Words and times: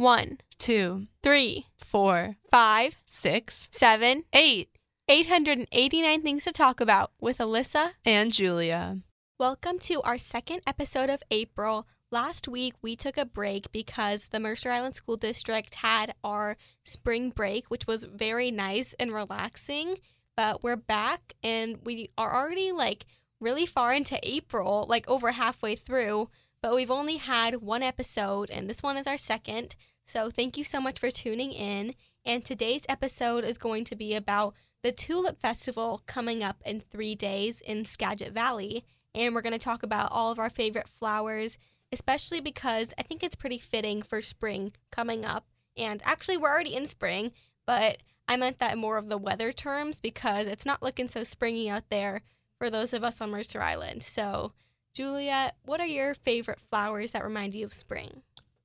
One, 0.00 0.38
two, 0.56 1.08
three, 1.22 1.66
four, 1.76 2.36
five, 2.50 2.96
six, 3.04 3.68
seven, 3.70 4.24
eight, 4.32 4.70
889 5.08 6.22
things 6.22 6.42
to 6.44 6.52
talk 6.52 6.80
about 6.80 7.12
with 7.20 7.36
Alyssa. 7.36 7.90
and 8.06 8.32
Julia. 8.32 9.00
Welcome 9.38 9.78
to 9.80 10.00
our 10.00 10.16
second 10.16 10.62
episode 10.66 11.10
of 11.10 11.22
April. 11.30 11.86
Last 12.10 12.48
week, 12.48 12.72
we 12.80 12.96
took 12.96 13.18
a 13.18 13.26
break 13.26 13.70
because 13.72 14.28
the 14.28 14.40
Mercer 14.40 14.70
Island 14.70 14.94
School 14.94 15.16
District 15.16 15.74
had 15.74 16.14
our 16.24 16.56
spring 16.82 17.28
break, 17.28 17.66
which 17.66 17.86
was 17.86 18.04
very 18.04 18.50
nice 18.50 18.94
and 18.94 19.12
relaxing. 19.12 19.98
But 20.34 20.62
we're 20.62 20.76
back 20.76 21.34
and 21.42 21.76
we 21.84 22.08
are 22.16 22.34
already 22.34 22.72
like 22.72 23.04
really 23.38 23.66
far 23.66 23.92
into 23.92 24.18
April, 24.22 24.86
like 24.88 25.06
over 25.10 25.32
halfway 25.32 25.76
through. 25.76 26.30
But 26.62 26.74
we've 26.74 26.90
only 26.90 27.16
had 27.16 27.62
one 27.62 27.82
episode, 27.82 28.50
and 28.50 28.68
this 28.68 28.82
one 28.82 28.96
is 28.96 29.06
our 29.06 29.16
second. 29.16 29.76
So 30.06 30.30
thank 30.30 30.58
you 30.58 30.64
so 30.64 30.80
much 30.80 30.98
for 30.98 31.10
tuning 31.10 31.52
in. 31.52 31.94
And 32.24 32.44
today's 32.44 32.82
episode 32.88 33.44
is 33.44 33.56
going 33.56 33.84
to 33.84 33.96
be 33.96 34.14
about 34.14 34.54
the 34.82 34.92
Tulip 34.92 35.40
Festival 35.40 36.02
coming 36.06 36.42
up 36.42 36.62
in 36.66 36.80
three 36.80 37.14
days 37.14 37.60
in 37.62 37.86
Skagit 37.86 38.32
Valley. 38.32 38.84
And 39.14 39.34
we're 39.34 39.40
going 39.40 39.54
to 39.54 39.58
talk 39.58 39.82
about 39.82 40.12
all 40.12 40.30
of 40.30 40.38
our 40.38 40.50
favorite 40.50 40.86
flowers, 40.86 41.56
especially 41.92 42.40
because 42.40 42.92
I 42.98 43.02
think 43.02 43.22
it's 43.22 43.36
pretty 43.36 43.58
fitting 43.58 44.02
for 44.02 44.20
spring 44.20 44.72
coming 44.90 45.24
up. 45.24 45.46
And 45.76 46.02
actually, 46.04 46.36
we're 46.36 46.50
already 46.50 46.74
in 46.74 46.86
spring, 46.86 47.32
but 47.66 47.98
I 48.28 48.36
meant 48.36 48.58
that 48.58 48.76
more 48.76 48.98
of 48.98 49.08
the 49.08 49.18
weather 49.18 49.50
terms 49.50 49.98
because 49.98 50.46
it's 50.46 50.66
not 50.66 50.82
looking 50.82 51.08
so 51.08 51.24
springy 51.24 51.70
out 51.70 51.88
there 51.88 52.20
for 52.58 52.68
those 52.68 52.92
of 52.92 53.02
us 53.02 53.20
on 53.20 53.30
Mercer 53.30 53.62
Island. 53.62 54.02
So, 54.02 54.52
Julia, 54.92 55.52
what 55.64 55.80
are 55.80 55.86
your 55.86 56.14
favorite 56.14 56.60
flowers 56.60 57.12
that 57.12 57.24
remind 57.24 57.54
you 57.54 57.64
of 57.64 57.72
spring? 57.72 58.22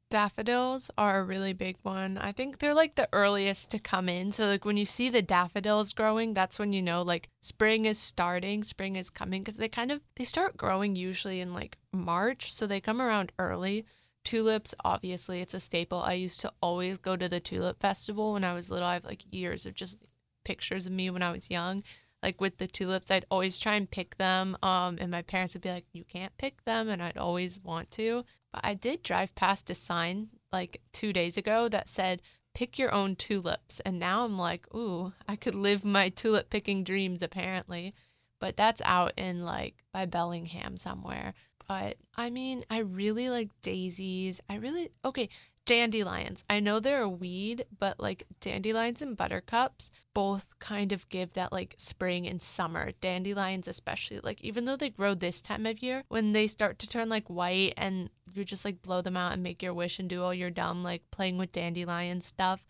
Daffodils 0.09 0.89
are 0.97 1.19
a 1.19 1.23
really 1.23 1.53
big 1.53 1.77
one. 1.81 2.17
I 2.17 2.31
think 2.31 2.59
they're 2.59 2.73
like 2.73 2.95
the 2.95 3.09
earliest 3.11 3.71
to 3.71 3.79
come 3.79 4.07
in. 4.07 4.31
So 4.31 4.45
like 4.45 4.63
when 4.63 4.77
you 4.77 4.85
see 4.85 5.09
the 5.09 5.21
daffodils 5.21 5.93
growing, 5.93 6.33
that's 6.33 6.57
when 6.57 6.73
you 6.73 6.81
know 6.81 7.01
like 7.01 7.29
spring 7.41 7.85
is 7.85 7.97
starting, 7.97 8.63
spring 8.63 8.95
is 8.95 9.09
coming 9.09 9.41
because 9.41 9.57
they 9.57 9.67
kind 9.67 9.91
of 9.91 10.01
they 10.15 10.23
start 10.23 10.57
growing 10.57 10.95
usually 10.95 11.41
in 11.41 11.53
like 11.53 11.77
March, 11.91 12.53
so 12.53 12.65
they 12.65 12.79
come 12.79 13.01
around 13.01 13.31
early. 13.39 13.85
Tulips, 14.23 14.73
obviously, 14.83 15.41
it's 15.41 15.53
a 15.53 15.59
staple. 15.59 16.01
I 16.01 16.13
used 16.13 16.41
to 16.41 16.51
always 16.61 16.97
go 16.97 17.15
to 17.15 17.29
the 17.29 17.39
tulip 17.39 17.79
festival 17.79 18.33
when 18.33 18.43
I 18.43 18.53
was 18.53 18.71
little. 18.71 18.87
I 18.87 18.93
have 18.93 19.05
like 19.05 19.23
years 19.31 19.65
of 19.65 19.75
just 19.75 19.97
pictures 20.43 20.85
of 20.85 20.93
me 20.93 21.09
when 21.09 21.23
I 21.23 21.31
was 21.31 21.51
young. 21.51 21.83
Like 22.23 22.41
with 22.41 22.57
the 22.57 22.67
tulips, 22.67 23.11
I'd 23.11 23.25
always 23.29 23.59
try 23.59 23.75
and 23.75 23.89
pick 23.89 24.17
them. 24.17 24.57
Um, 24.63 24.97
and 24.99 25.11
my 25.11 25.21
parents 25.21 25.53
would 25.53 25.61
be 25.61 25.69
like, 25.69 25.85
"You 25.93 26.03
can't 26.03 26.35
pick 26.37 26.63
them," 26.65 26.89
and 26.89 27.01
I'd 27.01 27.17
always 27.17 27.59
want 27.59 27.91
to. 27.91 28.25
But 28.51 28.61
I 28.65 28.73
did 28.73 29.03
drive 29.03 29.35
past 29.35 29.69
a 29.69 29.75
sign 29.75 30.29
like 30.51 30.81
two 30.91 31.13
days 31.13 31.37
ago 31.37 31.67
that 31.69 31.89
said, 31.89 32.21
pick 32.55 32.79
your 32.79 32.91
own 32.91 33.15
tulips. 33.15 33.79
And 33.81 33.99
now 33.99 34.25
I'm 34.25 34.39
like, 34.39 34.65
ooh, 34.73 35.13
I 35.27 35.35
could 35.35 35.53
live 35.53 35.85
my 35.85 36.09
tulip 36.09 36.49
picking 36.49 36.83
dreams 36.83 37.21
apparently. 37.21 37.93
But 38.39 38.57
that's 38.57 38.81
out 38.83 39.13
in 39.17 39.43
like 39.43 39.83
by 39.93 40.07
Bellingham 40.07 40.77
somewhere. 40.77 41.35
But 41.67 41.97
I 42.15 42.29
mean, 42.29 42.63
I 42.69 42.79
really 42.79 43.29
like 43.29 43.49
daisies. 43.61 44.41
I 44.49 44.55
really, 44.55 44.89
okay, 45.03 45.29
dandelions. 45.65 46.43
I 46.49 46.59
know 46.59 46.79
they're 46.79 47.01
a 47.01 47.09
weed, 47.09 47.65
but 47.79 47.99
like 47.99 48.25
dandelions 48.39 49.01
and 49.01 49.17
buttercups 49.17 49.91
both 50.13 50.57
kind 50.59 50.91
of 50.91 51.09
give 51.09 51.33
that 51.33 51.51
like 51.51 51.75
spring 51.77 52.27
and 52.27 52.41
summer. 52.41 52.91
Dandelions, 53.01 53.67
especially, 53.67 54.19
like 54.21 54.41
even 54.43 54.65
though 54.65 54.75
they 54.75 54.89
grow 54.89 55.13
this 55.13 55.41
time 55.41 55.65
of 55.65 55.81
year, 55.81 56.03
when 56.07 56.31
they 56.31 56.47
start 56.47 56.79
to 56.79 56.89
turn 56.89 57.09
like 57.09 57.27
white 57.27 57.73
and 57.77 58.09
you 58.33 58.45
just 58.45 58.65
like 58.65 58.81
blow 58.81 59.01
them 59.01 59.17
out 59.17 59.33
and 59.33 59.43
make 59.43 59.61
your 59.61 59.73
wish 59.73 59.99
and 59.99 60.09
do 60.09 60.23
all 60.23 60.33
your 60.33 60.51
dumb 60.51 60.83
like 60.83 61.01
playing 61.11 61.37
with 61.37 61.51
dandelion 61.51 62.21
stuff, 62.21 62.65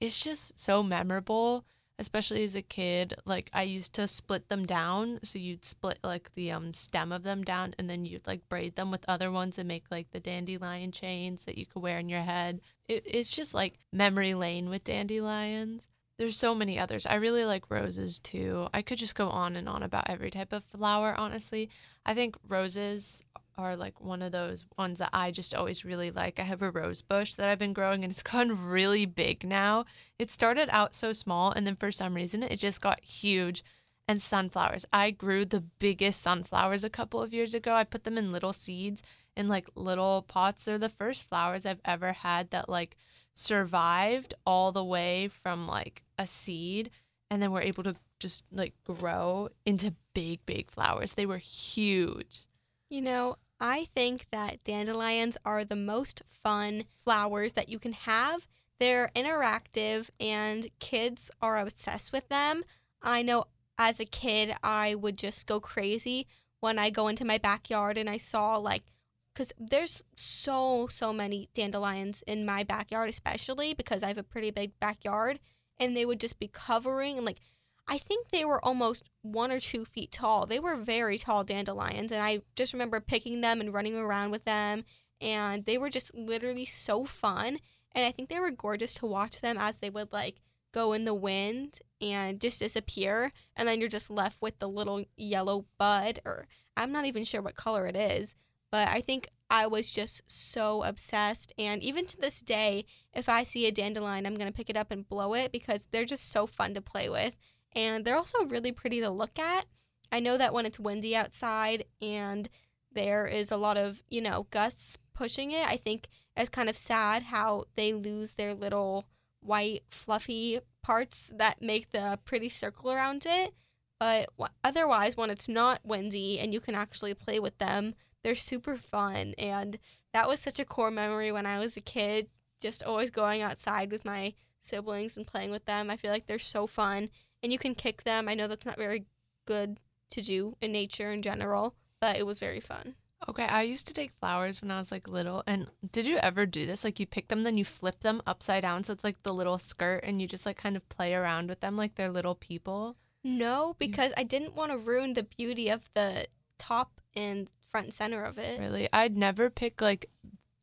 it's 0.00 0.20
just 0.20 0.58
so 0.58 0.82
memorable 0.82 1.64
especially 2.00 2.42
as 2.42 2.54
a 2.54 2.62
kid 2.62 3.14
like 3.26 3.50
i 3.52 3.62
used 3.62 3.92
to 3.94 4.08
split 4.08 4.48
them 4.48 4.66
down. 4.66 5.20
So 5.22 5.38
you'd 5.38 5.64
split 5.64 5.98
like 6.02 6.32
the 6.32 6.50
um 6.50 6.74
stem 6.74 7.12
of 7.12 7.22
them 7.22 7.44
down 7.44 7.74
and 7.78 7.88
then 7.88 8.04
you'd 8.04 8.26
like 8.26 8.48
braid 8.48 8.74
them 8.74 8.90
with 8.90 9.04
other 9.06 9.30
ones 9.30 9.58
and 9.58 9.68
make 9.68 9.84
like 9.90 10.10
the 10.10 10.20
dandelion 10.20 10.92
chains 10.92 11.44
that 11.44 11.58
you 11.58 11.66
could 11.66 11.82
wear 11.82 11.98
in 11.98 12.08
your 12.08 12.22
head. 12.22 12.60
It, 12.88 13.02
it's 13.06 13.34
just 13.34 13.54
like 13.54 13.78
memory 13.92 14.34
lane 14.34 14.68
with 14.70 14.84
dandelions. 14.84 15.88
There's 16.18 16.36
so 16.36 16.54
many 16.54 16.78
others. 16.78 17.06
I 17.06 17.14
really 17.14 17.44
like 17.44 17.70
roses 17.70 18.18
too. 18.18 18.68
I 18.74 18.82
could 18.82 18.98
just 18.98 19.14
go 19.14 19.28
on 19.28 19.56
and 19.56 19.68
on 19.68 19.82
about 19.82 20.10
every 20.10 20.30
type 20.30 20.52
of 20.52 20.64
flower 20.64 21.14
honestly. 21.16 21.70
I 22.04 22.14
think 22.14 22.36
roses 22.48 23.22
are 23.60 23.76
like 23.76 24.00
one 24.00 24.22
of 24.22 24.32
those 24.32 24.64
ones 24.78 24.98
that 24.98 25.10
I 25.12 25.30
just 25.30 25.54
always 25.54 25.84
really 25.84 26.10
like. 26.10 26.38
I 26.38 26.42
have 26.42 26.62
a 26.62 26.70
rose 26.70 27.02
bush 27.02 27.34
that 27.34 27.48
I've 27.48 27.58
been 27.58 27.72
growing 27.72 28.04
and 28.04 28.12
it's 28.12 28.22
gotten 28.24 28.68
really 28.68 29.06
big 29.06 29.44
now. 29.44 29.84
It 30.18 30.30
started 30.30 30.68
out 30.70 30.94
so 30.94 31.12
small 31.12 31.52
and 31.52 31.66
then 31.66 31.76
for 31.76 31.90
some 31.90 32.14
reason 32.14 32.42
it 32.42 32.56
just 32.56 32.80
got 32.80 33.04
huge. 33.04 33.62
And 34.08 34.20
sunflowers. 34.20 34.86
I 34.92 35.12
grew 35.12 35.44
the 35.44 35.60
biggest 35.60 36.20
sunflowers 36.20 36.82
a 36.82 36.90
couple 36.90 37.22
of 37.22 37.32
years 37.32 37.54
ago. 37.54 37.74
I 37.74 37.84
put 37.84 38.02
them 38.02 38.18
in 38.18 38.32
little 38.32 38.52
seeds 38.52 39.04
in 39.36 39.46
like 39.46 39.68
little 39.76 40.22
pots. 40.22 40.64
They're 40.64 40.78
the 40.78 40.88
first 40.88 41.28
flowers 41.28 41.64
I've 41.64 41.80
ever 41.84 42.12
had 42.12 42.50
that 42.50 42.68
like 42.68 42.96
survived 43.34 44.34
all 44.44 44.72
the 44.72 44.84
way 44.84 45.28
from 45.28 45.68
like 45.68 46.02
a 46.18 46.26
seed 46.26 46.90
and 47.30 47.40
then 47.40 47.52
were 47.52 47.60
able 47.60 47.84
to 47.84 47.94
just 48.18 48.44
like 48.52 48.74
grow 48.84 49.48
into 49.64 49.94
big, 50.14 50.44
big 50.46 50.70
flowers. 50.70 51.14
They 51.14 51.26
were 51.26 51.38
huge. 51.38 52.46
You 52.90 53.02
know, 53.02 53.36
I 53.60 53.86
think 53.94 54.26
that 54.30 54.64
dandelions 54.64 55.36
are 55.44 55.64
the 55.64 55.76
most 55.76 56.22
fun 56.42 56.84
flowers 57.04 57.52
that 57.52 57.68
you 57.68 57.78
can 57.78 57.92
have. 57.92 58.46
They're 58.78 59.10
interactive 59.14 60.08
and 60.18 60.66
kids 60.78 61.30
are 61.42 61.58
obsessed 61.58 62.12
with 62.12 62.28
them. 62.28 62.64
I 63.02 63.22
know 63.22 63.44
as 63.78 64.00
a 64.00 64.04
kid, 64.04 64.54
I 64.62 64.94
would 64.94 65.18
just 65.18 65.46
go 65.46 65.60
crazy 65.60 66.26
when 66.60 66.78
I 66.78 66.90
go 66.90 67.08
into 67.08 67.24
my 67.24 67.38
backyard 67.38 67.98
and 67.98 68.08
I 68.08 68.16
saw 68.16 68.56
like 68.56 68.84
because 69.32 69.52
there's 69.58 70.02
so 70.14 70.86
so 70.88 71.12
many 71.12 71.48
dandelions 71.54 72.22
in 72.26 72.44
my 72.44 72.62
backyard 72.62 73.08
especially 73.08 73.72
because 73.74 74.02
i 74.02 74.08
have 74.08 74.18
a 74.18 74.22
pretty 74.22 74.50
big 74.50 74.78
backyard 74.80 75.38
and 75.78 75.96
they 75.96 76.04
would 76.04 76.20
just 76.20 76.38
be 76.38 76.48
covering 76.48 77.16
and 77.16 77.24
like 77.24 77.40
i 77.90 77.98
think 77.98 78.28
they 78.28 78.44
were 78.44 78.64
almost 78.64 79.04
one 79.22 79.50
or 79.50 79.60
two 79.60 79.84
feet 79.84 80.10
tall 80.10 80.46
they 80.46 80.58
were 80.58 80.76
very 80.76 81.18
tall 81.18 81.44
dandelions 81.44 82.10
and 82.10 82.22
i 82.22 82.40
just 82.56 82.72
remember 82.72 83.00
picking 83.00 83.40
them 83.40 83.60
and 83.60 83.74
running 83.74 83.96
around 83.96 84.30
with 84.30 84.44
them 84.44 84.84
and 85.20 85.66
they 85.66 85.76
were 85.76 85.90
just 85.90 86.14
literally 86.14 86.64
so 86.64 87.04
fun 87.04 87.58
and 87.92 88.06
i 88.06 88.10
think 88.10 88.28
they 88.28 88.40
were 88.40 88.50
gorgeous 88.50 88.94
to 88.94 89.06
watch 89.06 89.40
them 89.40 89.58
as 89.58 89.78
they 89.78 89.90
would 89.90 90.12
like 90.12 90.40
go 90.72 90.92
in 90.92 91.04
the 91.04 91.14
wind 91.14 91.80
and 92.00 92.40
just 92.40 92.60
disappear 92.60 93.32
and 93.56 93.68
then 93.68 93.80
you're 93.80 93.88
just 93.88 94.10
left 94.10 94.40
with 94.40 94.58
the 94.58 94.68
little 94.68 95.04
yellow 95.16 95.66
bud 95.78 96.20
or 96.24 96.46
i'm 96.76 96.92
not 96.92 97.04
even 97.04 97.24
sure 97.24 97.42
what 97.42 97.56
color 97.56 97.86
it 97.86 97.96
is 97.96 98.34
but 98.70 98.88
I 98.88 99.00
think 99.00 99.28
I 99.48 99.66
was 99.66 99.92
just 99.92 100.22
so 100.26 100.82
obsessed. 100.84 101.52
And 101.58 101.82
even 101.82 102.06
to 102.06 102.16
this 102.16 102.40
day, 102.40 102.86
if 103.12 103.28
I 103.28 103.42
see 103.44 103.66
a 103.66 103.72
dandelion, 103.72 104.26
I'm 104.26 104.36
going 104.36 104.50
to 104.50 104.56
pick 104.56 104.70
it 104.70 104.76
up 104.76 104.90
and 104.90 105.08
blow 105.08 105.34
it 105.34 105.52
because 105.52 105.86
they're 105.86 106.04
just 106.04 106.30
so 106.30 106.46
fun 106.46 106.74
to 106.74 106.80
play 106.80 107.08
with. 107.08 107.36
And 107.74 108.04
they're 108.04 108.16
also 108.16 108.44
really 108.46 108.72
pretty 108.72 109.00
to 109.00 109.10
look 109.10 109.38
at. 109.38 109.66
I 110.12 110.20
know 110.20 110.36
that 110.36 110.52
when 110.52 110.66
it's 110.66 110.80
windy 110.80 111.14
outside 111.14 111.84
and 112.02 112.48
there 112.92 113.26
is 113.26 113.50
a 113.50 113.56
lot 113.56 113.76
of, 113.76 114.02
you 114.08 114.20
know, 114.20 114.46
gusts 114.50 114.98
pushing 115.14 115.52
it, 115.52 115.66
I 115.66 115.76
think 115.76 116.08
it's 116.36 116.48
kind 116.48 116.68
of 116.68 116.76
sad 116.76 117.24
how 117.24 117.64
they 117.76 117.92
lose 117.92 118.32
their 118.32 118.54
little 118.54 119.04
white, 119.40 119.82
fluffy 119.90 120.60
parts 120.82 121.32
that 121.36 121.62
make 121.62 121.90
the 121.90 122.18
pretty 122.24 122.48
circle 122.48 122.90
around 122.90 123.24
it. 123.26 123.54
But 123.98 124.30
otherwise, 124.64 125.16
when 125.16 125.30
it's 125.30 125.48
not 125.48 125.84
windy 125.84 126.38
and 126.38 126.54
you 126.54 126.60
can 126.60 126.74
actually 126.74 127.14
play 127.14 127.38
with 127.38 127.58
them, 127.58 127.94
they're 128.22 128.34
super 128.34 128.76
fun. 128.76 129.34
And 129.38 129.78
that 130.12 130.26
was 130.26 130.40
such 130.40 130.58
a 130.58 130.64
core 130.64 130.90
memory 130.90 131.30
when 131.30 131.46
I 131.46 131.58
was 131.58 131.76
a 131.76 131.82
kid, 131.82 132.28
just 132.60 132.82
always 132.82 133.10
going 133.10 133.42
outside 133.42 133.92
with 133.92 134.04
my 134.04 134.34
siblings 134.58 135.16
and 135.16 135.26
playing 135.26 135.50
with 135.50 135.66
them. 135.66 135.90
I 135.90 135.96
feel 135.96 136.10
like 136.10 136.26
they're 136.26 136.38
so 136.38 136.66
fun. 136.66 137.10
And 137.42 137.52
you 137.52 137.58
can 137.58 137.74
kick 137.74 138.02
them. 138.02 138.28
I 138.28 138.34
know 138.34 138.46
that's 138.46 138.66
not 138.66 138.76
very 138.76 139.06
good 139.46 139.78
to 140.10 140.22
do 140.22 140.56
in 140.60 140.72
nature 140.72 141.10
in 141.10 141.22
general, 141.22 141.74
but 142.00 142.16
it 142.16 142.26
was 142.26 142.38
very 142.38 142.60
fun. 142.60 142.94
Okay, 143.28 143.44
I 143.44 143.62
used 143.62 143.86
to 143.86 143.94
take 143.94 144.12
flowers 144.18 144.62
when 144.62 144.70
I 144.70 144.78
was 144.78 144.90
like 144.90 145.06
little. 145.06 145.42
And 145.46 145.70
did 145.92 146.06
you 146.06 146.16
ever 146.18 146.46
do 146.46 146.64
this? 146.66 146.84
Like 146.84 146.98
you 146.98 147.06
pick 147.06 147.28
them, 147.28 147.42
then 147.42 147.58
you 147.58 147.64
flip 147.64 148.00
them 148.00 148.22
upside 148.26 148.62
down. 148.62 148.82
So 148.82 148.92
it's 148.92 149.04
like 149.04 149.22
the 149.22 149.34
little 149.34 149.58
skirt, 149.58 150.04
and 150.04 150.20
you 150.20 150.26
just 150.26 150.46
like 150.46 150.56
kind 150.56 150.76
of 150.76 150.88
play 150.88 151.14
around 151.14 151.48
with 151.48 151.60
them 151.60 151.76
like 151.76 151.94
they're 151.94 152.10
little 152.10 152.34
people. 152.34 152.96
No, 153.22 153.76
because 153.78 154.12
I 154.16 154.22
didn't 154.22 154.54
want 154.54 154.72
to 154.72 154.78
ruin 154.78 155.12
the 155.12 155.24
beauty 155.24 155.68
of 155.68 155.82
the 155.94 156.26
top 156.58 157.00
and 157.14 157.48
front 157.70 157.86
and 157.86 157.94
center 157.94 158.22
of 158.22 158.38
it. 158.38 158.58
Really? 158.58 158.88
I'd 158.92 159.16
never 159.16 159.50
pick 159.50 159.82
like 159.82 160.08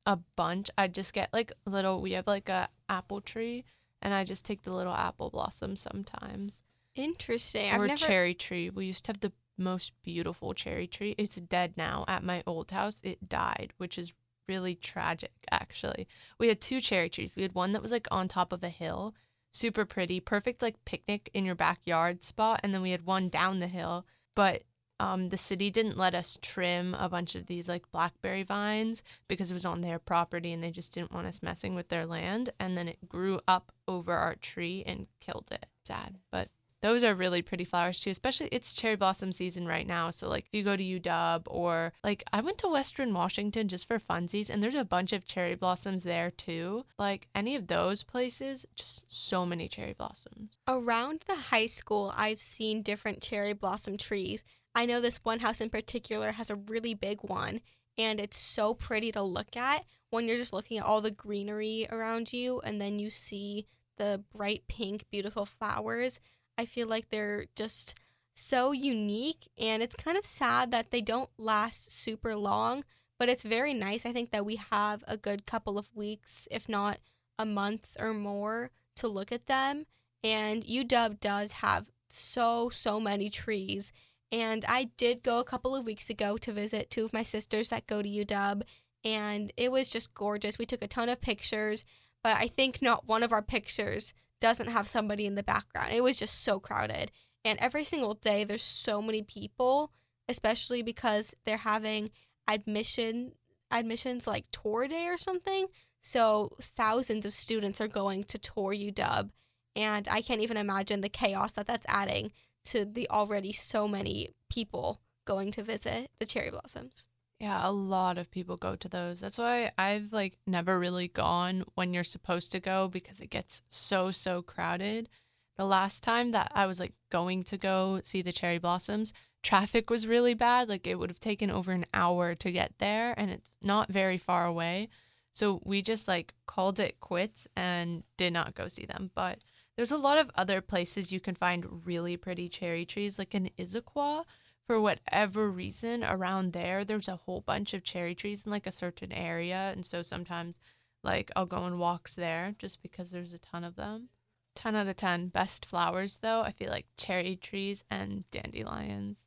a 0.07 0.17
bunch. 0.35 0.71
I'd 0.77 0.95
just 0.95 1.13
get 1.13 1.31
like 1.31 1.51
little 1.65 2.01
we 2.01 2.13
have 2.13 2.27
like 2.27 2.49
a 2.49 2.69
apple 2.89 3.21
tree 3.21 3.65
and 4.01 4.13
I 4.13 4.23
just 4.23 4.45
take 4.45 4.63
the 4.63 4.73
little 4.73 4.93
apple 4.93 5.29
blossoms 5.29 5.81
sometimes. 5.81 6.61
Interesting. 6.97 7.73
Or 7.73 7.87
never 7.87 7.95
cherry 7.97 8.33
tree. 8.33 8.69
We 8.69 8.85
used 8.85 9.05
to 9.05 9.09
have 9.09 9.19
the 9.19 9.31
most 9.57 9.93
beautiful 10.03 10.53
cherry 10.53 10.87
tree. 10.87 11.15
It's 11.17 11.37
dead 11.37 11.73
now 11.77 12.05
at 12.07 12.23
my 12.23 12.43
old 12.45 12.71
house. 12.71 13.01
It 13.03 13.29
died, 13.29 13.73
which 13.77 13.97
is 13.97 14.13
really 14.47 14.75
tragic, 14.75 15.31
actually. 15.51 16.07
We 16.39 16.47
had 16.47 16.59
two 16.59 16.81
cherry 16.81 17.09
trees. 17.09 17.35
We 17.35 17.43
had 17.43 17.55
one 17.55 17.71
that 17.73 17.81
was 17.81 17.91
like 17.91 18.07
on 18.11 18.27
top 18.27 18.51
of 18.51 18.63
a 18.63 18.69
hill, 18.69 19.13
super 19.51 19.85
pretty, 19.85 20.19
perfect 20.19 20.61
like 20.61 20.83
picnic 20.85 21.29
in 21.33 21.45
your 21.45 21.55
backyard 21.55 22.23
spot. 22.23 22.61
And 22.63 22.73
then 22.73 22.81
we 22.81 22.91
had 22.91 23.05
one 23.05 23.29
down 23.29 23.59
the 23.59 23.67
hill, 23.67 24.05
but 24.35 24.63
um, 24.99 25.29
the 25.29 25.37
city 25.37 25.69
didn't 25.69 25.97
let 25.97 26.15
us 26.15 26.39
trim 26.41 26.95
a 26.95 27.07
bunch 27.07 27.35
of 27.35 27.45
these 27.45 27.69
like 27.69 27.91
blackberry 27.91 28.41
vines 28.41 29.03
because 29.27 29.51
it 29.51 29.53
was 29.53 29.65
on 29.65 29.81
their 29.81 29.99
property 29.99 30.53
and 30.53 30.63
they 30.63 30.71
just 30.71 30.93
didn't 30.93 31.13
want 31.13 31.27
us 31.27 31.43
messing 31.43 31.75
with 31.75 31.89
their 31.89 32.07
land. 32.07 32.49
And 32.59 32.75
then 32.75 32.87
it 32.87 33.07
grew 33.07 33.39
up 33.47 33.71
over 33.87 34.13
our 34.13 34.35
tree 34.35 34.83
and 34.87 35.05
killed 35.19 35.49
it. 35.51 35.67
Sad, 35.85 36.17
but 36.31 36.49
those 36.81 37.03
are 37.03 37.15
really 37.15 37.41
pretty 37.41 37.63
flowers 37.63 37.99
too, 37.99 38.11
especially 38.11 38.49
it's 38.51 38.73
cherry 38.73 38.95
blossom 38.95 39.31
season 39.31 39.65
right 39.65 39.87
now. 39.87 40.11
So 40.11 40.29
like 40.29 40.45
if 40.45 40.53
you 40.53 40.63
go 40.63 40.75
to 40.75 40.83
UW 40.83 41.43
or 41.47 41.93
like 42.03 42.23
I 42.31 42.41
went 42.41 42.59
to 42.59 42.67
Western 42.67 43.13
Washington 43.13 43.67
just 43.67 43.87
for 43.87 43.99
funsies 43.99 44.49
and 44.49 44.61
there's 44.61 44.75
a 44.75 44.85
bunch 44.85 45.13
of 45.13 45.25
cherry 45.25 45.55
blossoms 45.55 46.03
there 46.03 46.31
too. 46.31 46.85
Like 46.99 47.27
any 47.33 47.55
of 47.55 47.67
those 47.67 48.03
places, 48.03 48.65
just 48.75 49.11
so 49.11 49.45
many 49.45 49.67
cherry 49.67 49.93
blossoms. 49.93 50.57
Around 50.67 51.23
the 51.27 51.35
high 51.35 51.65
school, 51.65 52.13
I've 52.15 52.39
seen 52.39 52.81
different 52.81 53.21
cherry 53.21 53.53
blossom 53.53 53.97
trees. 53.97 54.43
I 54.75 54.85
know 54.85 55.01
this 55.01 55.19
one 55.23 55.39
house 55.39 55.61
in 55.61 55.69
particular 55.69 56.31
has 56.33 56.49
a 56.49 56.61
really 56.67 56.93
big 56.93 57.19
one 57.23 57.61
and 57.97 58.19
it's 58.19 58.37
so 58.37 58.75
pretty 58.75 59.11
to 59.11 59.23
look 59.23 59.57
at 59.57 59.83
when 60.11 60.27
you're 60.27 60.37
just 60.37 60.53
looking 60.53 60.77
at 60.77 60.85
all 60.85 61.01
the 61.01 61.11
greenery 61.11 61.87
around 61.89 62.31
you 62.31 62.61
and 62.61 62.79
then 62.79 62.99
you 62.99 63.09
see 63.09 63.65
the 63.97 64.23
bright 64.31 64.63
pink 64.67 65.05
beautiful 65.09 65.45
flowers 65.45 66.19
I 66.57 66.65
feel 66.65 66.87
like 66.87 67.09
they're 67.09 67.45
just 67.55 67.95
so 68.33 68.71
unique 68.71 69.47
and 69.57 69.81
it's 69.81 69.95
kind 69.95 70.17
of 70.17 70.25
sad 70.25 70.71
that 70.71 70.91
they 70.91 71.01
don't 71.01 71.29
last 71.37 71.91
super 71.91 72.35
long, 72.35 72.83
but 73.19 73.29
it's 73.29 73.43
very 73.43 73.73
nice. 73.73 74.05
I 74.05 74.13
think 74.13 74.31
that 74.31 74.45
we 74.45 74.57
have 74.57 75.03
a 75.07 75.17
good 75.17 75.45
couple 75.45 75.77
of 75.77 75.89
weeks, 75.95 76.47
if 76.51 76.69
not 76.69 76.99
a 77.39 77.45
month 77.45 77.95
or 77.99 78.13
more, 78.13 78.71
to 78.95 79.07
look 79.07 79.31
at 79.31 79.47
them. 79.47 79.85
And 80.23 80.63
UW 80.63 81.19
does 81.19 81.53
have 81.53 81.85
so, 82.09 82.69
so 82.69 82.99
many 82.99 83.29
trees. 83.29 83.91
And 84.31 84.65
I 84.67 84.89
did 84.97 85.23
go 85.23 85.39
a 85.39 85.45
couple 85.45 85.75
of 85.75 85.85
weeks 85.85 86.09
ago 86.09 86.37
to 86.37 86.51
visit 86.51 86.89
two 86.89 87.05
of 87.05 87.13
my 87.13 87.23
sisters 87.23 87.69
that 87.69 87.87
go 87.87 88.01
to 88.01 88.09
UW, 88.09 88.63
and 89.03 89.53
it 89.55 89.71
was 89.71 89.89
just 89.89 90.13
gorgeous. 90.13 90.59
We 90.59 90.65
took 90.65 90.83
a 90.83 90.87
ton 90.87 91.07
of 91.07 91.21
pictures, 91.21 91.85
but 92.23 92.35
I 92.35 92.47
think 92.47 92.81
not 92.81 93.07
one 93.07 93.23
of 93.23 93.31
our 93.31 93.41
pictures 93.41 94.13
doesn't 94.39 94.67
have 94.67 94.87
somebody 94.87 95.25
in 95.25 95.35
the 95.35 95.43
background. 95.43 95.93
It 95.93 96.03
was 96.03 96.17
just 96.17 96.43
so 96.43 96.59
crowded. 96.59 97.11
And 97.43 97.57
every 97.59 97.83
single 97.83 98.13
day 98.13 98.43
there's 98.43 98.63
so 98.63 99.01
many 99.01 99.21
people, 99.21 99.91
especially 100.27 100.81
because 100.81 101.35
they're 101.45 101.57
having 101.57 102.09
admission 102.47 103.33
admissions 103.69 104.25
like 104.25 104.45
tour 104.51 104.87
day 104.87 105.07
or 105.07 105.17
something. 105.17 105.67
So 105.99 106.51
thousands 106.61 107.25
of 107.25 107.33
students 107.33 107.81
are 107.81 107.87
going 107.87 108.23
to 108.25 108.37
tour 108.37 108.73
UW 108.73 109.29
and 109.77 110.07
I 110.09 110.21
can't 110.21 110.41
even 110.41 110.57
imagine 110.57 111.01
the 111.01 111.09
chaos 111.09 111.53
that 111.53 111.67
that's 111.67 111.85
adding 111.87 112.31
to 112.65 112.83
the 112.83 113.07
already 113.09 113.53
so 113.53 113.87
many 113.87 114.29
people 114.49 115.01
going 115.25 115.51
to 115.51 115.61
visit 115.61 116.09
the 116.19 116.25
cherry 116.25 116.49
blossoms. 116.49 117.05
Yeah, 117.39 117.61
a 117.63 117.71
lot 117.71 118.17
of 118.17 118.31
people 118.31 118.57
go 118.57 118.75
to 118.75 118.89
those. 118.89 119.19
That's 119.19 119.37
why 119.37 119.71
I've 119.77 120.11
like 120.11 120.37
never 120.47 120.79
really 120.79 121.07
gone 121.07 121.63
when 121.75 121.93
you're 121.93 122.03
supposed 122.03 122.51
to 122.53 122.59
go 122.59 122.87
because 122.87 123.19
it 123.19 123.29
gets 123.29 123.61
so 123.69 124.09
so 124.09 124.41
crowded. 124.41 125.09
The 125.55 125.65
last 125.65 126.01
time 126.03 126.31
that 126.31 126.51
I 126.55 126.65
was 126.65 126.79
like 126.79 126.93
going 127.11 127.43
to 127.45 127.57
go 127.57 127.99
see 128.03 128.21
the 128.23 128.31
cherry 128.31 128.57
blossoms, 128.57 129.13
traffic 129.43 129.89
was 129.89 130.07
really 130.07 130.33
bad. 130.33 130.67
Like 130.67 130.87
it 130.87 130.97
would 130.97 131.11
have 131.11 131.19
taken 131.19 131.51
over 131.51 131.71
an 131.71 131.85
hour 131.93 132.33
to 132.35 132.51
get 132.51 132.73
there 132.79 133.13
and 133.17 133.29
it's 133.29 133.51
not 133.61 133.89
very 133.91 134.17
far 134.17 134.45
away. 134.45 134.89
So 135.33 135.61
we 135.63 135.83
just 135.83 136.07
like 136.07 136.33
called 136.47 136.79
it 136.79 136.99
quits 136.99 137.47
and 137.55 138.03
did 138.17 138.33
not 138.33 138.55
go 138.55 138.67
see 138.67 138.85
them. 138.85 139.11
But 139.13 139.39
there's 139.75 139.91
a 139.91 139.97
lot 139.97 140.17
of 140.17 140.31
other 140.33 140.59
places 140.59 141.11
you 141.11 141.19
can 141.19 141.35
find 141.35 141.85
really 141.85 142.17
pretty 142.17 142.49
cherry 142.49 142.83
trees 142.83 143.19
like 143.19 143.35
in 143.35 143.51
Issaquah 143.59 144.23
for 144.67 144.79
whatever 144.81 145.49
reason 145.49 146.03
around 146.03 146.53
there 146.53 146.83
there's 146.83 147.07
a 147.07 147.15
whole 147.15 147.41
bunch 147.41 147.73
of 147.73 147.83
cherry 147.83 148.13
trees 148.13 148.45
in 148.45 148.51
like 148.51 148.67
a 148.67 148.71
certain 148.71 149.11
area 149.11 149.71
and 149.73 149.85
so 149.85 150.01
sometimes 150.03 150.59
like 151.03 151.31
I'll 151.35 151.45
go 151.45 151.57
on 151.57 151.79
walks 151.79 152.15
there 152.15 152.53
just 152.57 152.81
because 152.81 153.11
there's 153.11 153.33
a 153.33 153.39
ton 153.39 153.63
of 153.63 153.75
them. 153.75 154.09
10 154.55 154.75
out 154.75 154.87
of 154.87 154.95
10 154.95 155.27
best 155.29 155.65
flowers 155.65 156.17
though 156.17 156.41
I 156.41 156.51
feel 156.51 156.69
like 156.69 156.85
cherry 156.97 157.35
trees 157.35 157.83
and 157.89 158.29
dandelions. 158.29 159.25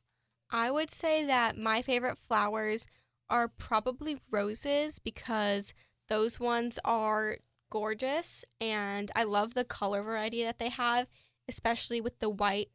I 0.51 0.69
would 0.69 0.91
say 0.91 1.25
that 1.25 1.57
my 1.57 1.81
favorite 1.81 2.17
flowers 2.17 2.85
are 3.29 3.47
probably 3.47 4.17
roses 4.29 4.99
because 4.99 5.73
those 6.09 6.39
ones 6.39 6.77
are 6.83 7.37
gorgeous 7.71 8.43
and 8.59 9.09
I 9.15 9.23
love 9.23 9.53
the 9.53 9.63
color 9.63 10.03
variety 10.03 10.43
that 10.43 10.59
they 10.59 10.69
have, 10.69 11.07
especially 11.47 12.01
with 12.01 12.19
the 12.19 12.29
white, 12.29 12.69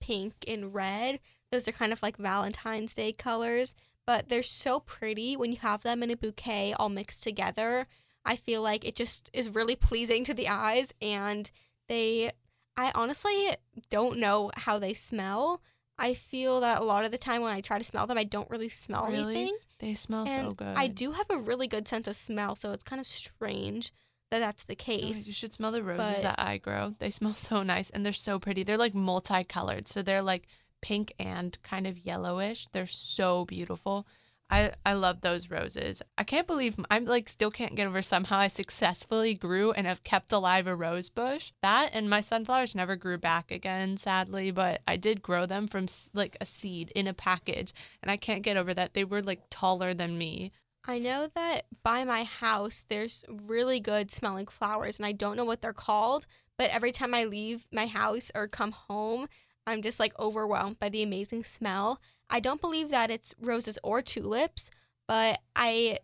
pink, 0.00 0.32
and 0.48 0.74
red. 0.74 1.20
Those 1.50 1.66
are 1.68 1.72
kind 1.72 1.92
of 1.92 2.02
like 2.02 2.16
Valentine's 2.16 2.94
Day 2.94 3.12
colors, 3.12 3.74
but 4.06 4.28
they're 4.28 4.42
so 4.42 4.80
pretty 4.80 5.36
when 5.36 5.52
you 5.52 5.58
have 5.58 5.82
them 5.82 6.02
in 6.02 6.10
a 6.10 6.16
bouquet 6.16 6.74
all 6.74 6.88
mixed 6.88 7.22
together. 7.22 7.86
I 8.24 8.36
feel 8.36 8.60
like 8.62 8.84
it 8.84 8.94
just 8.94 9.30
is 9.32 9.54
really 9.54 9.76
pleasing 9.76 10.24
to 10.24 10.34
the 10.34 10.48
eyes 10.48 10.92
and 11.00 11.50
they 11.88 12.32
I 12.76 12.92
honestly 12.94 13.50
don't 13.90 14.18
know 14.18 14.50
how 14.56 14.78
they 14.78 14.94
smell. 14.94 15.62
I 15.98 16.14
feel 16.14 16.60
that 16.60 16.80
a 16.80 16.84
lot 16.84 17.04
of 17.04 17.10
the 17.10 17.18
time 17.18 17.42
when 17.42 17.52
I 17.52 17.60
try 17.60 17.78
to 17.78 17.82
smell 17.84 18.06
them, 18.06 18.18
I 18.18 18.22
don't 18.24 18.48
really 18.50 18.68
smell 18.68 19.06
Really? 19.06 19.34
anything. 19.36 19.58
They 19.80 19.94
smell 19.94 20.26
And 20.28 20.50
so 20.50 20.54
good. 20.54 20.76
I 20.76 20.86
do 20.86 21.10
have 21.12 21.26
a 21.30 21.38
really 21.38 21.66
good 21.66 21.88
sense 21.88 22.06
of 22.06 22.14
smell, 22.14 22.54
so 22.54 22.70
it's 22.72 22.84
kind 22.84 23.00
of 23.00 23.06
strange 23.06 23.92
that 24.30 24.38
that's 24.40 24.62
the 24.64 24.74
Oh, 24.74 24.84
case. 24.84 25.26
You 25.26 25.32
should 25.32 25.52
smell 25.54 25.72
the 25.72 25.82
roses 25.82 26.16
but- 26.16 26.22
that 26.22 26.34
I 26.38 26.58
grow. 26.58 26.94
They 26.98 27.10
smell 27.10 27.32
so 27.34 27.62
nice 27.64 27.90
and 27.90 28.04
they're 28.06 28.12
so 28.12 28.38
pretty. 28.38 28.62
They're 28.62 28.76
like 28.76 28.94
multicolored. 28.94 29.88
So 29.88 30.02
they're 30.02 30.22
like 30.22 30.46
pink 30.80 31.14
and 31.18 31.56
kind 31.62 31.86
of 31.86 31.98
yellowish. 31.98 32.66
They're 32.72 32.86
so 32.86 33.44
beautiful. 33.44 34.06
I, 34.50 34.72
I 34.84 34.94
love 34.94 35.20
those 35.20 35.50
roses. 35.50 36.02
I 36.16 36.24
can't 36.24 36.46
believe 36.46 36.76
I'm 36.90 37.04
like 37.04 37.28
still 37.28 37.50
can't 37.50 37.74
get 37.74 37.86
over 37.86 38.00
somehow 38.00 38.38
I 38.38 38.48
successfully 38.48 39.34
grew 39.34 39.72
and 39.72 39.86
have 39.86 40.04
kept 40.04 40.32
alive 40.32 40.66
a 40.66 40.74
rose 40.74 41.10
bush. 41.10 41.52
That 41.60 41.90
and 41.92 42.08
my 42.08 42.22
sunflowers 42.22 42.74
never 42.74 42.96
grew 42.96 43.18
back 43.18 43.50
again, 43.50 43.98
sadly, 43.98 44.50
but 44.50 44.80
I 44.88 44.96
did 44.96 45.20
grow 45.20 45.44
them 45.44 45.66
from 45.68 45.86
like 46.14 46.36
a 46.40 46.46
seed 46.46 46.90
in 46.94 47.06
a 47.06 47.14
package, 47.14 47.74
and 48.02 48.10
I 48.10 48.16
can't 48.16 48.42
get 48.42 48.56
over 48.56 48.72
that. 48.72 48.94
They 48.94 49.04
were 49.04 49.22
like 49.22 49.42
taller 49.50 49.92
than 49.92 50.16
me. 50.16 50.52
I 50.86 50.98
know 50.98 51.28
that 51.34 51.66
by 51.82 52.04
my 52.04 52.24
house 52.24 52.84
there's 52.88 53.24
really 53.46 53.80
good 53.80 54.10
smelling 54.10 54.46
flowers 54.46 54.98
and 54.98 55.04
I 55.04 55.12
don't 55.12 55.36
know 55.36 55.44
what 55.44 55.60
they're 55.60 55.74
called, 55.74 56.26
but 56.56 56.70
every 56.70 56.92
time 56.92 57.12
I 57.12 57.24
leave 57.24 57.66
my 57.70 57.86
house 57.86 58.30
or 58.34 58.48
come 58.48 58.72
home, 58.72 59.28
I'm 59.68 59.82
just 59.82 60.00
like 60.00 60.18
overwhelmed 60.18 60.78
by 60.78 60.88
the 60.88 61.02
amazing 61.02 61.44
smell. 61.44 62.00
I 62.30 62.40
don't 62.40 62.60
believe 62.60 62.90
that 62.90 63.10
it's 63.10 63.34
roses 63.40 63.78
or 63.82 64.02
tulips, 64.02 64.70
but 65.06 65.40
I 65.54 65.98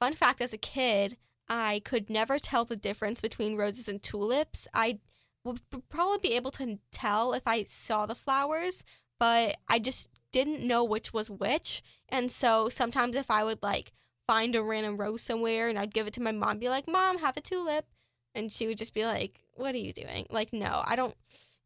fun 0.00 0.12
fact 0.12 0.40
as 0.40 0.52
a 0.52 0.58
kid, 0.58 1.16
I 1.48 1.80
could 1.84 2.10
never 2.10 2.38
tell 2.38 2.64
the 2.64 2.76
difference 2.76 3.20
between 3.20 3.56
roses 3.56 3.88
and 3.88 4.02
tulips. 4.02 4.68
I 4.74 4.98
would 5.44 5.60
probably 5.88 6.18
be 6.18 6.34
able 6.34 6.50
to 6.52 6.78
tell 6.92 7.32
if 7.32 7.42
I 7.46 7.64
saw 7.64 8.06
the 8.06 8.14
flowers, 8.14 8.84
but 9.18 9.56
I 9.68 9.78
just 9.78 10.10
didn't 10.32 10.66
know 10.66 10.84
which 10.84 11.12
was 11.12 11.30
which. 11.30 11.82
And 12.08 12.30
so 12.30 12.68
sometimes 12.68 13.16
if 13.16 13.30
I 13.30 13.44
would 13.44 13.62
like 13.62 13.92
find 14.26 14.54
a 14.54 14.62
random 14.62 14.96
rose 14.96 15.22
somewhere 15.22 15.68
and 15.68 15.78
I'd 15.78 15.94
give 15.94 16.06
it 16.06 16.14
to 16.14 16.22
my 16.22 16.32
mom, 16.32 16.58
be 16.58 16.68
like, 16.68 16.88
Mom, 16.88 17.18
have 17.18 17.36
a 17.36 17.40
tulip. 17.40 17.86
And 18.34 18.52
she 18.52 18.66
would 18.66 18.76
just 18.76 18.92
be 18.92 19.04
like, 19.06 19.40
What 19.54 19.74
are 19.74 19.78
you 19.78 19.92
doing? 19.92 20.26
Like, 20.30 20.52
no, 20.52 20.82
I 20.84 20.96
don't. 20.96 21.14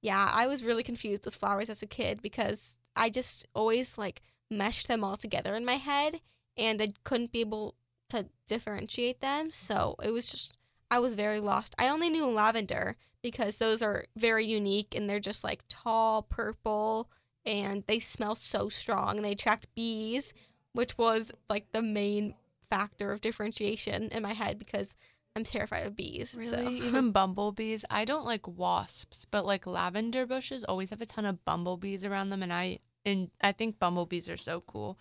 Yeah, 0.02 0.30
I 0.32 0.46
was 0.46 0.64
really 0.64 0.82
confused 0.82 1.24
with 1.24 1.36
flowers 1.36 1.68
as 1.68 1.82
a 1.82 1.86
kid 1.86 2.22
because 2.22 2.76
I 2.96 3.10
just 3.10 3.46
always 3.54 3.98
like 3.98 4.22
meshed 4.50 4.88
them 4.88 5.04
all 5.04 5.16
together 5.16 5.54
in 5.54 5.64
my 5.64 5.76
head 5.76 6.20
and 6.56 6.80
I 6.80 6.88
couldn't 7.04 7.32
be 7.32 7.40
able 7.40 7.74
to 8.10 8.26
differentiate 8.46 9.20
them. 9.20 9.50
So 9.50 9.96
it 10.02 10.12
was 10.12 10.26
just, 10.26 10.52
I 10.90 10.98
was 10.98 11.14
very 11.14 11.40
lost. 11.40 11.74
I 11.78 11.88
only 11.88 12.08
knew 12.10 12.26
lavender 12.26 12.96
because 13.22 13.58
those 13.58 13.82
are 13.82 14.04
very 14.16 14.46
unique 14.46 14.94
and 14.96 15.08
they're 15.08 15.20
just 15.20 15.44
like 15.44 15.62
tall 15.68 16.22
purple 16.22 17.10
and 17.44 17.84
they 17.86 17.98
smell 17.98 18.34
so 18.34 18.68
strong 18.68 19.16
and 19.16 19.24
they 19.24 19.32
attract 19.32 19.74
bees, 19.74 20.32
which 20.72 20.96
was 20.98 21.32
like 21.48 21.72
the 21.72 21.82
main 21.82 22.34
factor 22.70 23.12
of 23.12 23.20
differentiation 23.20 24.08
in 24.08 24.22
my 24.22 24.32
head 24.32 24.58
because 24.58 24.96
I'm 25.36 25.44
terrified 25.44 25.86
of 25.86 25.96
bees. 25.96 26.34
Really? 26.36 26.48
So. 26.48 26.68
Even 26.86 27.12
bumblebees? 27.12 27.84
I 27.88 28.04
don't 28.04 28.24
like 28.24 28.46
wasps, 28.46 29.26
but 29.30 29.46
like 29.46 29.66
lavender 29.66 30.26
bushes 30.26 30.64
always 30.64 30.90
have 30.90 31.00
a 31.00 31.06
ton 31.06 31.24
of 31.24 31.44
bumblebees 31.44 32.04
around 32.04 32.30
them 32.30 32.42
and 32.42 32.52
I 32.52 32.80
and 33.04 33.30
I 33.40 33.52
think 33.52 33.78
bumblebees 33.78 34.28
are 34.28 34.36
so 34.36 34.60
cool. 34.60 34.98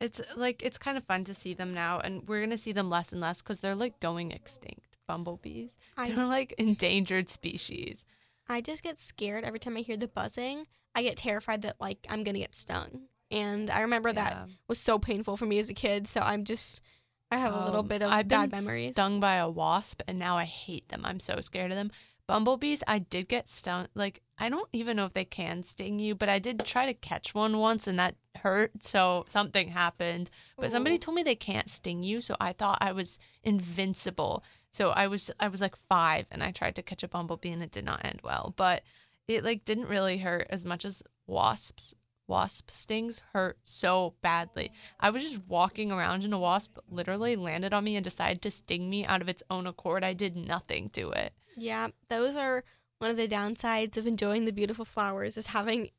It's 0.00 0.20
like 0.36 0.62
it's 0.62 0.78
kind 0.78 0.98
of 0.98 1.04
fun 1.04 1.24
to 1.24 1.34
see 1.34 1.54
them 1.54 1.72
now 1.72 1.98
and 1.98 2.28
we're 2.28 2.40
going 2.40 2.50
to 2.50 2.58
see 2.58 2.72
them 2.72 2.90
less 2.90 3.12
and 3.12 3.20
less 3.20 3.40
cuz 3.40 3.60
they're 3.60 3.74
like 3.74 4.00
going 4.00 4.32
extinct. 4.32 4.96
Bumblebees. 5.06 5.76
I 5.96 6.10
They're 6.10 6.26
like 6.26 6.52
endangered 6.58 7.28
species. 7.28 8.04
I 8.48 8.60
just 8.60 8.82
get 8.82 8.98
scared 8.98 9.44
every 9.44 9.58
time 9.58 9.76
I 9.76 9.80
hear 9.80 9.96
the 9.96 10.08
buzzing. 10.08 10.66
I 10.94 11.02
get 11.02 11.16
terrified 11.16 11.62
that 11.62 11.80
like 11.80 12.06
I'm 12.08 12.22
gonna 12.22 12.38
get 12.38 12.54
stung. 12.54 13.08
And 13.30 13.70
I 13.70 13.80
remember 13.80 14.12
that 14.12 14.48
was 14.68 14.78
so 14.78 14.98
painful 14.98 15.36
for 15.36 15.46
me 15.46 15.58
as 15.58 15.70
a 15.70 15.74
kid, 15.74 16.06
so 16.06 16.20
I'm 16.20 16.44
just 16.44 16.80
I 17.34 17.38
have 17.38 17.54
a 17.54 17.64
little 17.64 17.80
Um, 17.80 17.88
bit 17.88 18.02
of 18.02 18.10
I've 18.10 18.28
bad 18.28 18.50
been 18.50 18.64
memories. 18.64 18.92
stung 18.92 19.18
by 19.20 19.34
a 19.34 19.48
wasp, 19.48 20.02
and 20.06 20.18
now 20.18 20.36
I 20.36 20.44
hate 20.44 20.88
them. 20.88 21.02
I'm 21.04 21.20
so 21.20 21.40
scared 21.40 21.70
of 21.72 21.76
them. 21.76 21.90
Bumblebees, 22.26 22.82
I 22.86 23.00
did 23.00 23.28
get 23.28 23.48
stung. 23.48 23.88
Like 23.94 24.22
I 24.38 24.48
don't 24.48 24.68
even 24.72 24.96
know 24.96 25.04
if 25.04 25.12
they 25.14 25.24
can 25.26 25.62
sting 25.62 25.98
you, 25.98 26.14
but 26.14 26.28
I 26.28 26.38
did 26.38 26.64
try 26.64 26.86
to 26.86 26.94
catch 26.94 27.34
one 27.34 27.58
once, 27.58 27.86
and 27.86 27.98
that 27.98 28.14
hurt. 28.36 28.82
So 28.82 29.24
something 29.26 29.68
happened. 29.68 30.30
But 30.56 30.70
somebody 30.70 30.96
told 30.98 31.16
me 31.16 31.22
they 31.22 31.34
can't 31.36 31.68
sting 31.68 32.02
you, 32.02 32.20
so 32.22 32.36
I 32.40 32.52
thought 32.52 32.78
I 32.80 32.92
was 32.92 33.18
invincible. 33.42 34.42
So 34.70 34.90
I 34.90 35.06
was 35.08 35.30
I 35.40 35.48
was 35.48 35.60
like 35.60 35.76
five, 35.88 36.26
and 36.30 36.42
I 36.42 36.50
tried 36.52 36.76
to 36.76 36.82
catch 36.82 37.02
a 37.02 37.08
bumblebee, 37.08 37.50
and 37.50 37.62
it 37.62 37.70
did 37.72 37.84
not 37.84 38.04
end 38.04 38.20
well. 38.24 38.54
But 38.56 38.82
it 39.28 39.44
like 39.44 39.64
didn't 39.64 39.88
really 39.88 40.18
hurt 40.18 40.46
as 40.50 40.64
much 40.64 40.84
as 40.84 41.02
wasps. 41.26 41.94
Wasp 42.26 42.70
stings 42.70 43.20
hurt 43.32 43.58
so 43.64 44.14
badly. 44.22 44.72
I 44.98 45.10
was 45.10 45.22
just 45.22 45.46
walking 45.46 45.92
around 45.92 46.24
and 46.24 46.32
a 46.32 46.38
wasp 46.38 46.78
literally 46.88 47.36
landed 47.36 47.74
on 47.74 47.84
me 47.84 47.96
and 47.96 48.04
decided 48.04 48.40
to 48.42 48.50
sting 48.50 48.88
me 48.88 49.04
out 49.04 49.20
of 49.20 49.28
its 49.28 49.42
own 49.50 49.66
accord. 49.66 50.02
I 50.02 50.14
did 50.14 50.36
nothing 50.36 50.88
to 50.90 51.10
it. 51.10 51.34
Yeah, 51.56 51.88
those 52.08 52.36
are 52.36 52.64
one 52.98 53.10
of 53.10 53.16
the 53.16 53.28
downsides 53.28 53.96
of 53.96 54.06
enjoying 54.06 54.44
the 54.44 54.52
beautiful 54.52 54.84
flowers 54.84 55.36
is 55.36 55.48
having 55.48 55.90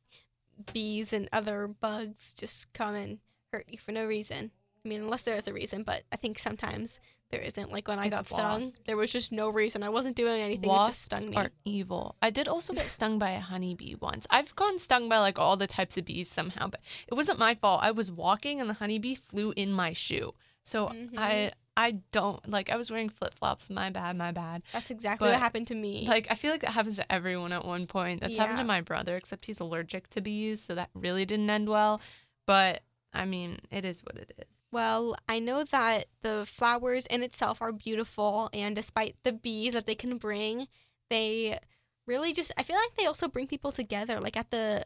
bees 0.73 1.13
and 1.13 1.29
other 1.31 1.67
bugs 1.67 2.33
just 2.33 2.73
come 2.73 2.95
and 2.95 3.19
hurt 3.51 3.65
you 3.67 3.77
for 3.77 3.91
no 3.91 4.05
reason. 4.05 4.51
I 4.85 4.87
mean, 4.87 5.01
unless 5.01 5.23
there 5.23 5.35
is 5.35 5.47
a 5.47 5.53
reason, 5.53 5.83
but 5.83 6.03
I 6.11 6.15
think 6.15 6.37
sometimes 6.39 6.99
there 7.31 7.41
isn't. 7.41 7.71
Like 7.71 7.87
when 7.87 7.97
I 7.99 8.05
It's 8.05 8.15
got 8.15 8.27
stung, 8.27 8.61
wasps. 8.61 8.79
there 8.85 8.95
was 8.97 9.11
just 9.11 9.31
no 9.31 9.49
reason. 9.49 9.81
I 9.81 9.89
wasn't 9.89 10.15
doing 10.15 10.41
anything. 10.41 10.69
it 10.69 10.85
just 10.87 11.01
stung 11.01 11.29
me. 11.29 11.35
are 11.35 11.49
evil. 11.65 12.15
I 12.21 12.29
did 12.29 12.47
also 12.47 12.73
get 12.73 12.85
stung 12.85 13.17
by 13.17 13.31
a 13.31 13.39
honeybee 13.39 13.95
once. 13.95 14.27
I've 14.29 14.55
gotten 14.55 14.77
stung 14.77 15.09
by 15.09 15.17
like 15.19 15.39
all 15.39 15.57
the 15.57 15.67
types 15.67 15.97
of 15.97 16.05
bees 16.05 16.29
somehow, 16.29 16.67
but 16.67 16.81
it 17.07 17.15
wasn't 17.15 17.39
my 17.39 17.55
fault. 17.55 17.81
I 17.83 17.91
was 17.91 18.11
walking 18.11 18.61
and 18.61 18.69
the 18.69 18.75
honeybee 18.75 19.15
flew 19.15 19.53
in 19.55 19.71
my 19.71 19.91
shoe. 19.93 20.33
So 20.63 20.87
Mhm. 20.89 21.13
I 21.17 21.51
I 21.77 21.91
don't 22.11 22.47
like 22.49 22.69
I 22.69 22.77
was 22.77 22.89
wearing 22.91 23.09
flip 23.09 23.33
flops. 23.33 23.69
My 23.69 23.89
bad, 23.89 24.15
my 24.15 24.31
bad. 24.31 24.61
That's 24.71 24.91
exactly 24.91 25.25
But, 25.25 25.31
what 25.33 25.39
happened 25.41 25.67
to 25.67 25.75
me. 25.75 26.05
Like 26.07 26.27
I 26.31 26.35
feel 26.35 26.51
like 26.51 26.61
that 26.61 26.71
happens 26.71 26.95
to 26.97 27.11
everyone 27.11 27.51
at 27.51 27.65
one 27.65 27.85
point. 27.87 28.21
That's 28.21 28.37
happened 28.37 28.59
to 28.59 28.63
my 28.63 28.81
brother, 28.81 29.17
except 29.17 29.45
he's 29.45 29.59
allergic 29.59 30.07
to 30.11 30.21
bees, 30.21 30.61
so 30.61 30.75
that 30.75 30.89
really 30.93 31.25
didn't 31.25 31.49
end 31.49 31.67
well. 31.69 32.01
But 32.45 32.83
I 33.13 33.25
mean, 33.25 33.59
it 33.71 33.83
is 33.85 34.01
what 34.03 34.15
it 34.17 34.33
is. 34.37 34.55
Well, 34.75 35.15
I 35.29 35.39
know 35.39 35.63
that 35.63 36.07
the 36.21 36.45
flowers 36.45 37.05
in 37.05 37.23
itself 37.23 37.61
are 37.61 37.71
beautiful, 37.71 38.49
and 38.51 38.75
despite 38.75 39.15
the 39.23 39.31
bees 39.31 39.73
that 39.73 39.85
they 39.85 39.95
can 39.95 40.17
bring, 40.17 40.67
they 41.09 41.59
really 42.05 42.33
just, 42.33 42.51
I 42.57 42.63
feel 42.63 42.75
like 42.75 42.93
they 42.97 43.05
also 43.05 43.29
bring 43.29 43.47
people 43.47 43.71
together. 43.71 44.19
Like 44.19 44.35
at 44.35 44.51
the 44.51 44.83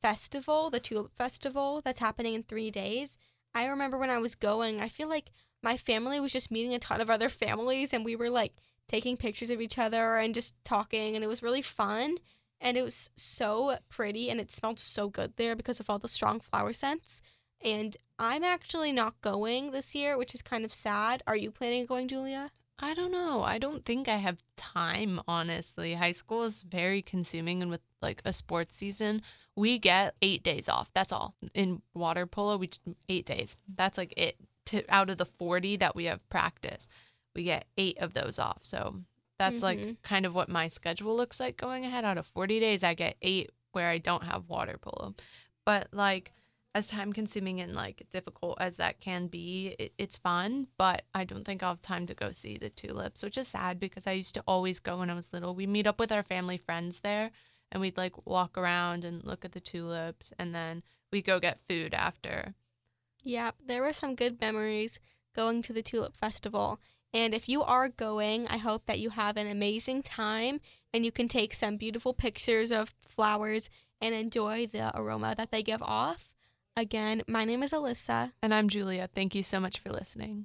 festival, 0.00 0.70
the 0.70 0.80
Tulip 0.80 1.14
Festival 1.18 1.82
that's 1.84 1.98
happening 1.98 2.32
in 2.32 2.44
three 2.44 2.70
days, 2.70 3.18
I 3.54 3.66
remember 3.66 3.98
when 3.98 4.08
I 4.08 4.16
was 4.16 4.34
going, 4.34 4.80
I 4.80 4.88
feel 4.88 5.10
like 5.10 5.32
my 5.62 5.76
family 5.76 6.18
was 6.18 6.32
just 6.32 6.50
meeting 6.50 6.72
a 6.72 6.78
ton 6.78 7.02
of 7.02 7.10
other 7.10 7.28
families, 7.28 7.92
and 7.92 8.06
we 8.06 8.16
were 8.16 8.30
like 8.30 8.54
taking 8.88 9.18
pictures 9.18 9.50
of 9.50 9.60
each 9.60 9.76
other 9.76 10.16
and 10.16 10.32
just 10.34 10.54
talking, 10.64 11.14
and 11.14 11.22
it 11.22 11.28
was 11.28 11.42
really 11.42 11.60
fun. 11.60 12.16
And 12.58 12.78
it 12.78 12.82
was 12.82 13.10
so 13.16 13.76
pretty, 13.90 14.30
and 14.30 14.40
it 14.40 14.50
smelled 14.50 14.78
so 14.78 15.10
good 15.10 15.36
there 15.36 15.54
because 15.54 15.78
of 15.78 15.90
all 15.90 15.98
the 15.98 16.08
strong 16.08 16.40
flower 16.40 16.72
scents. 16.72 17.20
And 17.64 17.96
I'm 18.18 18.44
actually 18.44 18.92
not 18.92 19.20
going 19.20 19.70
this 19.70 19.94
year, 19.94 20.16
which 20.16 20.34
is 20.34 20.42
kind 20.42 20.64
of 20.64 20.72
sad. 20.72 21.22
Are 21.26 21.36
you 21.36 21.50
planning 21.50 21.80
on 21.82 21.86
going, 21.86 22.08
Julia? 22.08 22.50
I 22.78 22.92
don't 22.92 23.10
know. 23.12 23.42
I 23.42 23.58
don't 23.58 23.84
think 23.84 24.06
I 24.06 24.16
have 24.16 24.42
time, 24.56 25.20
honestly. 25.26 25.94
High 25.94 26.12
school 26.12 26.42
is 26.44 26.62
very 26.62 27.00
consuming, 27.00 27.62
and 27.62 27.70
with 27.70 27.80
like 28.02 28.20
a 28.24 28.32
sports 28.34 28.76
season, 28.76 29.22
we 29.56 29.78
get 29.78 30.14
eight 30.20 30.42
days 30.42 30.68
off. 30.68 30.90
That's 30.92 31.12
all. 31.12 31.34
In 31.54 31.80
water 31.94 32.26
polo, 32.26 32.58
we 32.58 32.68
eight 33.08 33.24
days. 33.24 33.56
That's 33.74 33.96
like 33.96 34.12
it. 34.16 34.36
To 34.66 34.82
out 34.94 35.08
of 35.10 35.16
the 35.16 35.24
forty 35.24 35.76
that 35.76 35.94
we 35.96 36.04
have 36.06 36.28
practice, 36.28 36.88
we 37.34 37.44
get 37.44 37.64
eight 37.78 37.96
of 37.98 38.12
those 38.12 38.38
off. 38.38 38.58
So 38.62 38.96
that's 39.38 39.62
like 39.62 39.78
Mhm. 39.78 39.96
kind 40.02 40.26
of 40.26 40.34
what 40.34 40.48
my 40.50 40.68
schedule 40.68 41.16
looks 41.16 41.40
like 41.40 41.56
going 41.56 41.84
ahead. 41.86 42.04
Out 42.04 42.18
of 42.18 42.26
forty 42.26 42.60
days, 42.60 42.84
I 42.84 42.92
get 42.94 43.16
eight 43.22 43.50
where 43.72 43.88
I 43.88 43.96
don't 43.98 44.24
have 44.24 44.48
water 44.48 44.76
polo. 44.76 45.14
But 45.64 45.88
like 45.92 46.32
as 46.76 46.90
time 46.90 47.10
consuming 47.10 47.58
and 47.62 47.74
like 47.74 48.06
difficult 48.10 48.58
as 48.60 48.76
that 48.76 49.00
can 49.00 49.28
be, 49.28 49.74
it, 49.78 49.94
it's 49.96 50.18
fun, 50.18 50.66
but 50.76 51.06
I 51.14 51.24
don't 51.24 51.42
think 51.42 51.62
I'll 51.62 51.70
have 51.70 51.80
time 51.80 52.06
to 52.06 52.14
go 52.14 52.32
see 52.32 52.58
the 52.58 52.68
tulips, 52.68 53.22
which 53.22 53.38
is 53.38 53.48
sad 53.48 53.80
because 53.80 54.06
I 54.06 54.12
used 54.12 54.34
to 54.34 54.44
always 54.46 54.78
go 54.78 54.98
when 54.98 55.08
I 55.08 55.14
was 55.14 55.32
little. 55.32 55.54
We 55.54 55.66
meet 55.66 55.86
up 55.86 55.98
with 55.98 56.12
our 56.12 56.22
family 56.22 56.58
friends 56.58 57.00
there 57.00 57.30
and 57.72 57.80
we'd 57.80 57.96
like 57.96 58.26
walk 58.26 58.58
around 58.58 59.04
and 59.04 59.24
look 59.24 59.42
at 59.42 59.52
the 59.52 59.60
tulips 59.60 60.34
and 60.38 60.54
then 60.54 60.82
we 61.10 61.22
go 61.22 61.40
get 61.40 61.60
food 61.66 61.94
after. 61.94 62.52
Yeah, 63.22 63.52
there 63.64 63.80
were 63.80 63.94
some 63.94 64.14
good 64.14 64.38
memories 64.38 65.00
going 65.34 65.62
to 65.62 65.72
the 65.72 65.82
Tulip 65.82 66.14
Festival. 66.14 66.78
And 67.14 67.32
if 67.32 67.48
you 67.48 67.62
are 67.62 67.88
going, 67.88 68.46
I 68.48 68.58
hope 68.58 68.84
that 68.84 68.98
you 68.98 69.10
have 69.10 69.38
an 69.38 69.46
amazing 69.46 70.02
time 70.02 70.60
and 70.92 71.06
you 71.06 71.10
can 71.10 71.26
take 71.26 71.54
some 71.54 71.78
beautiful 71.78 72.12
pictures 72.12 72.70
of 72.70 72.94
flowers 73.00 73.70
and 73.98 74.14
enjoy 74.14 74.66
the 74.66 74.94
aroma 74.94 75.34
that 75.38 75.50
they 75.50 75.62
give 75.62 75.82
off. 75.82 76.28
Again, 76.78 77.22
my 77.26 77.46
name 77.46 77.62
is 77.62 77.72
Alyssa. 77.72 78.32
And 78.42 78.52
I'm 78.52 78.68
Julia. 78.68 79.08
Thank 79.14 79.34
you 79.34 79.42
so 79.42 79.58
much 79.58 79.78
for 79.78 79.90
listening. 79.90 80.44